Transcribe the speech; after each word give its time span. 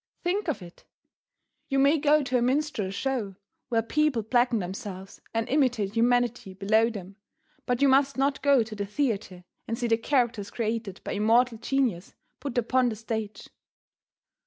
'"Think 0.23 0.47
of 0.47 0.63
it! 0.63 0.83
"You 1.69 1.77
may 1.77 1.99
go 1.99 2.23
to 2.23 2.35
a 2.39 2.41
minstrel 2.41 2.89
show 2.89 3.35
where 3.69 3.83
people 3.83 4.23
blacken 4.23 4.57
themselves 4.57 5.21
and 5.31 5.47
imitate 5.47 5.93
humanity 5.93 6.55
below 6.55 6.89
them, 6.89 7.17
but 7.67 7.83
you 7.83 7.87
must 7.87 8.17
not 8.17 8.41
go 8.41 8.63
to 8.63 8.81
a 8.83 8.87
theatre 8.87 9.43
and 9.67 9.77
see 9.77 9.85
the 9.85 9.97
characters 9.97 10.49
created 10.49 11.01
by 11.03 11.11
immortal 11.11 11.59
genius 11.59 12.15
put 12.39 12.57
upon 12.57 12.89
the 12.89 12.95
stage." 12.95 13.49